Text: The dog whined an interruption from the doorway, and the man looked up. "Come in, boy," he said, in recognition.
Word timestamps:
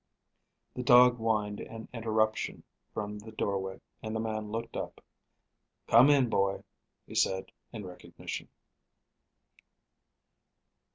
The 0.73 0.81
dog 0.81 1.17
whined 1.17 1.59
an 1.59 1.87
interruption 1.93 2.63
from 2.91 3.19
the 3.19 3.31
doorway, 3.31 3.81
and 4.01 4.15
the 4.15 4.19
man 4.19 4.49
looked 4.51 4.75
up. 4.75 4.99
"Come 5.87 6.09
in, 6.09 6.27
boy," 6.27 6.63
he 7.05 7.13
said, 7.13 7.51
in 7.71 7.85
recognition. 7.85 8.49